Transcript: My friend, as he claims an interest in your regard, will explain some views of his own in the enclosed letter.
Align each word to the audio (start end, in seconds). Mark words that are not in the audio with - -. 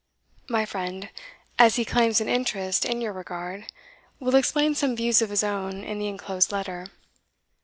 My 0.49 0.65
friend, 0.65 1.09
as 1.59 1.75
he 1.75 1.85
claims 1.85 2.19
an 2.19 2.27
interest 2.27 2.85
in 2.85 3.01
your 3.01 3.13
regard, 3.13 3.67
will 4.19 4.33
explain 4.33 4.73
some 4.73 4.95
views 4.95 5.21
of 5.21 5.29
his 5.29 5.43
own 5.43 5.83
in 5.83 5.99
the 5.99 6.07
enclosed 6.07 6.51
letter. 6.51 6.87